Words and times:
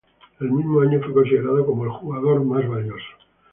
El 0.39 0.51
mismo 0.51 0.81
año, 0.81 0.99
fue 0.99 1.13
considerado 1.13 1.63
como 1.63 1.83
el 1.83 1.91
Jugador 1.91 2.43
Más 2.43 2.67
Valioso. 2.67 3.05